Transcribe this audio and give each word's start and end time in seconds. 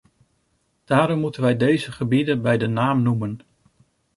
Daarom 0.83 1.19
moeten 1.19 1.41
wij 1.41 1.57
deze 1.57 1.91
gebieden 1.91 2.41
bij 2.41 2.57
de 2.57 2.67
naam 2.67 3.01
noemen. 3.01 3.39